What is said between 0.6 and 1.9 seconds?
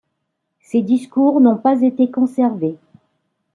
Ses discours n'ont pas